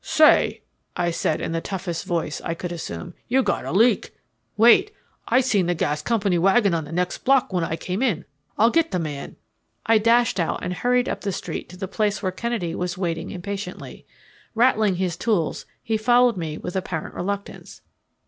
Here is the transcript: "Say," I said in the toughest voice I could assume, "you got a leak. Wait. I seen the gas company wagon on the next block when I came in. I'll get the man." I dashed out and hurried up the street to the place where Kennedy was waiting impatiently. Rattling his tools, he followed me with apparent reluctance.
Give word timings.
"Say," 0.03 0.63
I 0.97 1.11
said 1.11 1.39
in 1.41 1.51
the 1.51 1.61
toughest 1.61 2.05
voice 2.07 2.41
I 2.43 2.55
could 2.55 2.71
assume, 2.71 3.13
"you 3.27 3.43
got 3.43 3.65
a 3.65 3.71
leak. 3.71 4.15
Wait. 4.57 4.91
I 5.27 5.41
seen 5.41 5.67
the 5.67 5.75
gas 5.75 6.01
company 6.01 6.39
wagon 6.39 6.73
on 6.73 6.85
the 6.85 6.91
next 6.91 7.19
block 7.19 7.53
when 7.53 7.63
I 7.63 7.75
came 7.75 8.01
in. 8.01 8.25
I'll 8.57 8.71
get 8.71 8.89
the 8.89 8.97
man." 8.97 9.35
I 9.85 9.99
dashed 9.99 10.39
out 10.39 10.63
and 10.63 10.73
hurried 10.73 11.07
up 11.07 11.21
the 11.21 11.31
street 11.31 11.69
to 11.69 11.77
the 11.77 11.87
place 11.87 12.23
where 12.23 12.31
Kennedy 12.31 12.73
was 12.73 12.97
waiting 12.97 13.29
impatiently. 13.29 14.07
Rattling 14.55 14.95
his 14.95 15.15
tools, 15.15 15.67
he 15.83 15.97
followed 15.97 16.35
me 16.35 16.57
with 16.57 16.75
apparent 16.75 17.13
reluctance. 17.13 17.81